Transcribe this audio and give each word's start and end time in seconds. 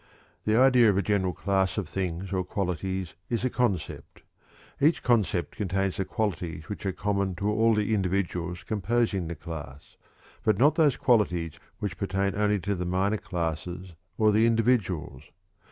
The 0.45 0.55
idea 0.55 0.89
of 0.89 0.97
a 0.97 1.03
general 1.03 1.31
class 1.31 1.77
of 1.77 1.87
things 1.87 2.33
or 2.33 2.43
qualities 2.43 3.13
is 3.29 3.45
a 3.45 3.51
concept. 3.51 4.23
Each 4.79 5.03
concept 5.03 5.55
contains 5.55 5.97
the 5.97 6.05
qualities 6.05 6.67
which 6.69 6.87
are 6.87 6.91
common 6.91 7.35
to 7.35 7.51
all 7.51 7.75
the 7.75 7.93
individuals 7.93 8.63
composing 8.63 9.27
the 9.27 9.35
class, 9.35 9.97
but 10.43 10.57
not 10.57 10.73
those 10.73 10.97
qualities 10.97 11.59
which 11.77 11.99
pertain 11.99 12.33
only 12.33 12.57
to 12.61 12.73
the 12.73 12.83
minor 12.87 13.17
classes 13.19 13.93
or 14.17 14.31
the 14.31 14.47
individuals. 14.47 15.21